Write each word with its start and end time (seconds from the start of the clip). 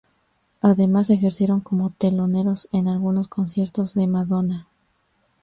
Además 0.63 1.11
ejercieron 1.11 1.59
como 1.59 1.91
teloneros 1.91 2.67
en 2.71 2.87
algunos 2.87 3.27
conciertos 3.27 3.93
de 3.93 4.07
Madonna. 4.07 4.67